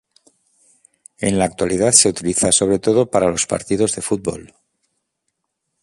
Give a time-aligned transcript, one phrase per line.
[1.19, 4.55] En la actualidad se utiliza sobre todo para los partidos de fútbol.